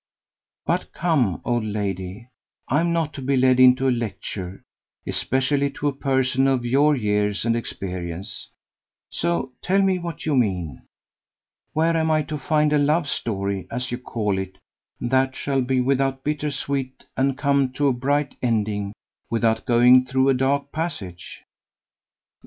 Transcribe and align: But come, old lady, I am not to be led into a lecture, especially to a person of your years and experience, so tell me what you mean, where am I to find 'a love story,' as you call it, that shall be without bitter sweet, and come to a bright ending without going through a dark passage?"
But 0.65 0.93
come, 0.93 1.43
old 1.45 1.63
lady, 1.63 2.27
I 2.67 2.79
am 2.79 2.91
not 2.91 3.13
to 3.13 3.21
be 3.21 3.37
led 3.37 3.59
into 3.59 3.87
a 3.87 3.91
lecture, 3.93 4.63
especially 5.05 5.69
to 5.73 5.89
a 5.89 5.93
person 5.93 6.47
of 6.47 6.65
your 6.65 6.95
years 6.95 7.45
and 7.45 7.55
experience, 7.55 8.47
so 9.11 9.51
tell 9.61 9.79
me 9.79 9.99
what 9.99 10.25
you 10.25 10.35
mean, 10.35 10.87
where 11.73 11.95
am 11.95 12.09
I 12.09 12.23
to 12.23 12.39
find 12.39 12.73
'a 12.73 12.79
love 12.79 13.07
story,' 13.07 13.67
as 13.69 13.91
you 13.91 13.99
call 13.99 14.39
it, 14.39 14.57
that 14.99 15.35
shall 15.35 15.61
be 15.61 15.79
without 15.81 16.23
bitter 16.23 16.49
sweet, 16.49 17.05
and 17.15 17.37
come 17.37 17.71
to 17.73 17.87
a 17.87 17.93
bright 17.93 18.33
ending 18.41 18.93
without 19.29 19.67
going 19.67 20.03
through 20.05 20.29
a 20.29 20.33
dark 20.33 20.71
passage?" 20.71 21.43